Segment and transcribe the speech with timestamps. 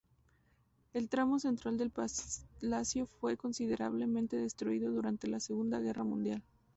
[0.93, 6.41] El tramo central del palacio fue considerablemente destruido durante la Segunda Guerra Mundial.